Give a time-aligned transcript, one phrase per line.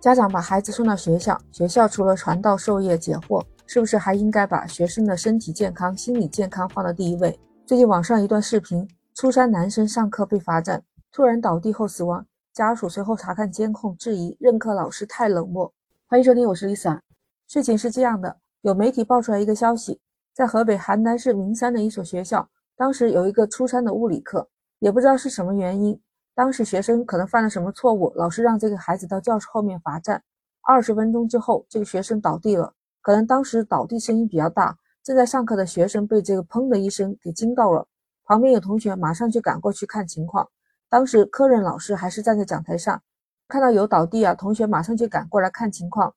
[0.00, 7.36] 家长把孩子送到学校，学校除了传道授业解惑，是不是还应该把学生的身体健康、心理健康放到第一位？
[7.66, 10.80] 最近网上一段视频，初三男生上课被罚站，
[11.10, 15.72] 突然倒地后死亡，家属随后查看监控，质疑任课老师太冷漠。
[16.06, 17.00] 欢迎收听，我是 Lisa。
[17.48, 20.00] 事情是这样的，有媒体爆出来一个消息，
[20.32, 26.00] 在河北邯郸市名山的一所学校，当时有一个初三的物理课，也不知道是什么原因。
[26.38, 30.22] 当时学生可能犯了什么错误，老师让这个孩子到教室后面罚站。
[30.62, 37.88] 二十分钟之后，这个学生倒地了，可能当时倒地声音比较大，正在上课的学生被这个砰的一声给惊到了。
[38.24, 40.48] 旁边有同学马上就赶过去看情况。
[40.88, 43.02] 当时科任老师还是站在讲台上，
[43.48, 46.14] 看到有倒地啊，同学马上就赶过来看情况。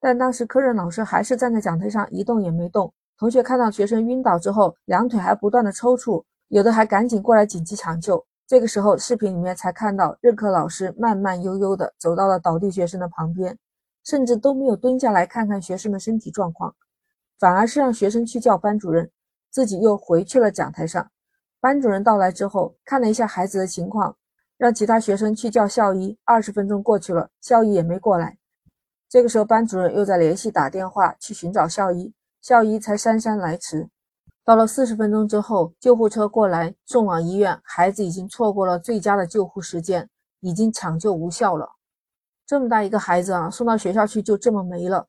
[0.00, 2.90] 但当时科任老师还是站在讲台上一动也没动。
[3.18, 8.24] 同学看到学生晕倒之后，两腿还不断的抽搐，有的还赶紧过来紧急抢救。
[8.48, 13.58] 这个时候，视频里面才看到任课老师慢慢悠悠地走到了倒地学生的旁边，
[14.02, 16.74] 甚至都没有蹲下来看看学生的身体状况，
[17.38, 19.10] 反而是让学生去叫班主任，
[19.50, 21.10] 自己又回去了讲台上。
[21.60, 24.16] 班主任到来之后，看了一下孩子的情况，
[24.56, 26.18] 让其他学生去叫校医。
[26.24, 28.38] 二十分钟过去了，校医也没过来。
[29.10, 33.90] 这个时候，班主任又在联系打电话去寻找校医，校医才姗姗来迟。
[34.48, 40.08] 到了四十分钟之后，救护车过来送往医院，孩子已经错过了最佳的救护时间，
[40.40, 41.68] 已经抢救无效了。
[42.46, 45.06] 这么大一个孩子啊，送到学校去就这么没了，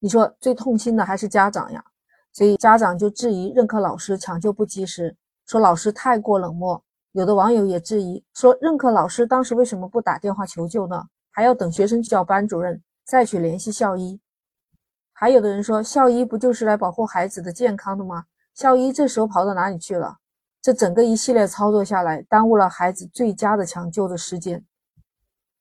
[0.00, 1.84] 你说最痛心的还是家长呀？
[2.32, 6.82] 所以家长就质疑任课老师抢救不及时，说老师太过冷漠。
[7.12, 11.04] 有的网友也质疑说，任课老师当时为什么不打电话求救呢？
[11.30, 14.20] 还要等学生叫班主任再去联系校医？
[15.12, 18.24] 还有的人说，校医不就是来保护孩子的健康的吗？
[18.54, 20.18] 校医这时候跑到哪里去了？
[20.62, 24.62] 这整个一系列操作下来，耽误了孩子最佳的抢救的时间。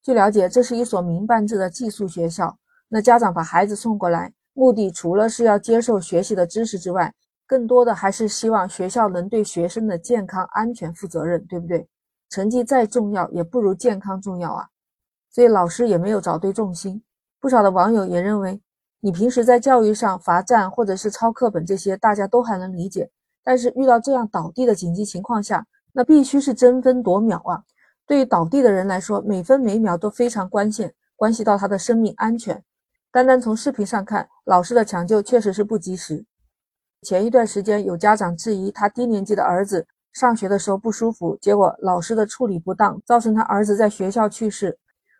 [0.03, 2.57] 据了解，这是一所民办制的寄宿学校。
[2.89, 7.13] 那家长把孩子送过来，目的除了是要接受学习的知识之外，
[7.47, 11.87] 更多的还是希望学校能对学生的健康安全负责任，对不对？
[12.29, 14.67] 成绩再重要，也不如健康重要啊。
[15.29, 17.01] 所以老师也没有找对重心。
[17.39, 18.61] 不少的网友也认为。
[19.01, 23.09] 你平时在教育上罚站或者是抄课本这些，大家都还能理解。
[23.43, 27.63] 但是遇到这样倒地的紧急情况下，那必须是争分夺秒啊！
[28.05, 32.61] 对于倒地的人来说，每分每秒都非常关键，关系到他的生命安全。
[33.09, 36.25] 单单从视频上看，老师的抢救确实是不及时。
[37.01, 44.77] 前一段时间，有家长质疑他低年级的儿子上学的时候不舒服，结果老师的处理不当，造成他儿子在学校去世。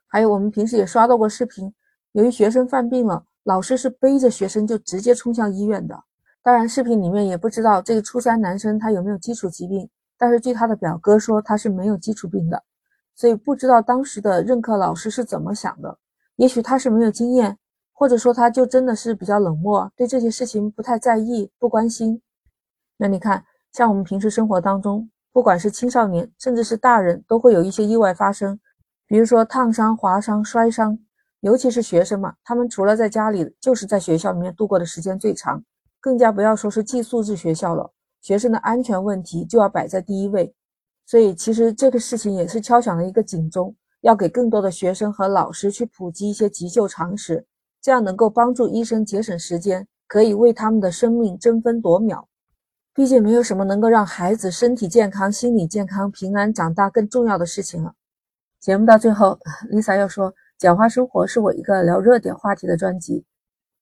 [0.08, 1.74] 还有我们平时也刷到过视频，
[2.12, 3.24] 由于学生犯病了。
[3.50, 6.00] 老师是背着学生就直接冲向医院的。
[6.44, 9.90] 当然，视频里面也不知道这个初三男生他有没有基础疾病，
[10.20, 12.62] 但是据他的表哥说他是没有基础病的，
[13.16, 15.98] 所以不知道当时的任课老师是怎么想的。
[16.36, 17.58] 也许他是没有经验，
[17.92, 22.22] 或者说他就真的是比较冷漠，对这些事情不太在意、不关心。
[22.98, 23.44] 那你看，
[23.74, 28.60] 像我们平时生活当中，不管是青少年，甚至是大人，都会有一些意外发生，
[29.08, 31.00] 比如说烫伤、划伤、摔伤。
[31.42, 35.64] 尤其是学生嘛，他们除了在家里，就是在学校里面度过的时间最长，
[36.02, 37.92] 更加不要说是寄宿制学校了。
[38.22, 40.54] 学生的安全问题就要摆在第一位，
[41.06, 47.46] 所以其实这个事情也是敲响了一个警钟，要给更多的学生和老师去普及一些急救常识，
[47.82, 52.28] 这样能够帮助医生节省时间，可以为他们的生命争分夺秒。
[52.94, 57.94] 毕竟没有什么能够让孩子身体健康、心理健康、平安长大更重要的事情了。
[58.60, 59.40] 节目到最后，
[59.72, 60.34] Lisa 要说。
[60.59, 63.24] 简化生活是我一个聊热点话题的专辑，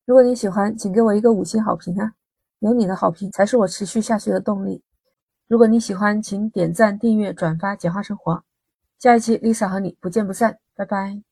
[0.05, 2.13] 如果你喜欢，请给我一个五星好评啊！
[2.59, 4.83] 有你的好评才是我持续下去的动力。
[5.47, 7.75] 如果你喜欢，请点赞、订阅、转发。
[7.75, 8.43] 简化生活，
[8.99, 11.26] 下一期 Lisa 和你不见不散，拜拜。